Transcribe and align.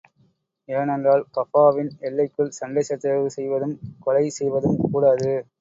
ஏனென்றால், 0.69 1.23
கஃபாவின் 1.35 1.91
எல்லைக்குள் 1.99 2.51
சண்டை 2.51 2.83
சச்சரவு 2.83 3.29
செய்வதும், 3.29 3.75
கொலை 3.99 4.27
செய்வதும் 4.39 4.79
கூடாது. 4.91 5.31